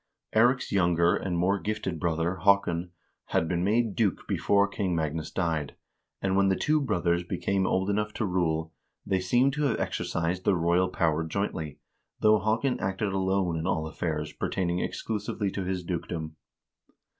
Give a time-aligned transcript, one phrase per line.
[0.35, 2.89] Eirik's younger and more gifted brother, Haakon,
[3.25, 5.75] had been made duke before King Magnus died,
[6.23, 8.73] and when the two brothers became old enough to rule,
[9.05, 11.77] they seem to have exercised the royal power jointly,
[12.19, 16.35] though Haakon acted alone in all affairs pertaining exclusively to his dukedom.